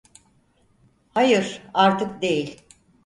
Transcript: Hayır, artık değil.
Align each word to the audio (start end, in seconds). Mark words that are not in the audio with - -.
Hayır, 1.13 1.61
artık 1.73 2.21
değil. 2.21 2.61